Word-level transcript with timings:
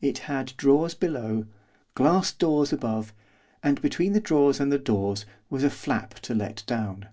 It 0.00 0.18
had 0.30 0.52
drawers 0.56 0.94
below, 0.94 1.46
glass 1.96 2.30
doors 2.32 2.72
above, 2.72 3.12
and 3.60 3.82
between 3.82 4.12
the 4.12 4.20
drawers 4.20 4.60
and 4.60 4.70
the 4.70 4.78
doors 4.78 5.26
was 5.50 5.64
a 5.64 5.68
flap 5.70 6.14
to 6.20 6.32
let 6.36 6.62
down. 6.68 7.08